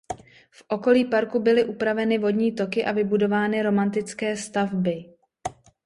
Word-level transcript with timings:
V 0.51 0.63
okolí 0.67 1.05
parku 1.05 1.39
byly 1.39 1.65
upraveny 1.65 2.17
vodní 2.19 2.51
toky 2.51 2.85
a 2.85 2.91
vybudovány 2.91 3.61
romantické 3.63 4.37
stavby. 4.37 5.05